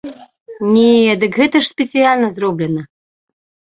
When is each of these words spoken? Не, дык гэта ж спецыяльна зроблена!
Не, 0.77 0.95
дык 1.23 1.31
гэта 1.41 1.57
ж 1.65 1.71
спецыяльна 1.75 2.27
зроблена! 2.39 2.81